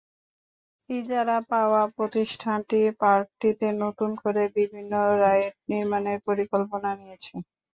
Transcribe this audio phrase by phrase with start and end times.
[0.89, 4.93] ইজারা পাওয়া প্রতিষ্ঠানটি পার্কটিতে নতুন করে বিভিন্ন
[5.21, 7.33] রাইড নির্মাণের পরিকল্পনা নিয়েছে।